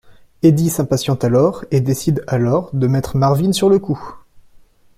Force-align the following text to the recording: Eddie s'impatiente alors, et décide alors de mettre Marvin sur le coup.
Eddie 0.41 0.71
s'impatiente 0.71 1.23
alors, 1.23 1.63
et 1.69 1.79
décide 1.79 2.23
alors 2.25 2.71
de 2.73 2.87
mettre 2.87 3.17
Marvin 3.17 3.53
sur 3.53 3.69
le 3.69 3.77
coup. 3.77 4.15